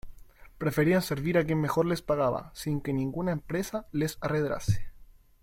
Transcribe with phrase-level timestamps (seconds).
[0.57, 4.89] preferían servir a quien mejor les pagaba, sin que ninguna empresa les arredrase: